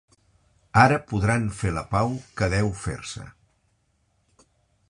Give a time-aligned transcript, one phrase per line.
[0.83, 3.29] Ara podran fer la pau que deu fer-se.